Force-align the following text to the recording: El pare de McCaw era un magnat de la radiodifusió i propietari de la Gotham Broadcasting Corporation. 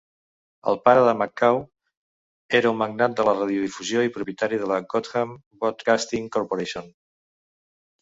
El 0.69 0.77
pare 0.87 1.03
de 1.07 1.11
McCaw 1.19 1.59
era 2.61 2.73
un 2.77 2.81
magnat 2.81 3.15
de 3.21 3.27
la 3.29 3.37
radiodifusió 3.37 4.03
i 4.09 4.13
propietari 4.19 4.61
de 4.65 4.73
la 4.75 4.83
Gotham 4.97 5.39
Broadcasting 5.45 6.31
Corporation. 6.41 6.95